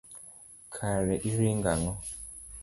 Kare 0.73 1.15
iringo 1.29 1.67
ang'o. 1.73 1.93